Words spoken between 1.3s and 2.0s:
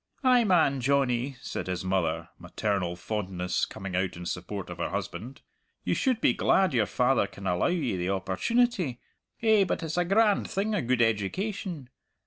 said his